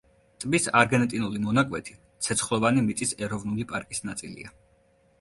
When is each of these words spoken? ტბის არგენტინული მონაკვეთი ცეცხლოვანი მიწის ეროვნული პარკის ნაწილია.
ტბის 0.45 0.63
არგენტინული 0.79 1.43
მონაკვეთი 1.43 1.95
ცეცხლოვანი 2.29 2.87
მიწის 2.89 3.17
ეროვნული 3.29 3.71
პარკის 3.75 4.07
ნაწილია. 4.11 4.61